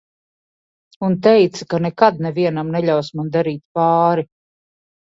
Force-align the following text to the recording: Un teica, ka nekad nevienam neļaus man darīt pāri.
Un 1.07 1.17
teica, 1.27 1.69
ka 1.75 1.81
nekad 1.87 2.19
nevienam 2.29 2.75
neļaus 2.79 3.15
man 3.21 3.33
darīt 3.39 3.65
pāri. 3.81 4.31